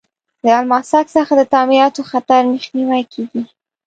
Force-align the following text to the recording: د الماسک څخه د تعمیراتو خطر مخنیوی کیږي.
د 0.43 0.45
الماسک 0.59 1.05
څخه 1.15 1.33
د 1.37 1.41
تعمیراتو 1.53 2.01
خطر 2.11 2.41
مخنیوی 2.53 3.03
کیږي. 3.13 3.43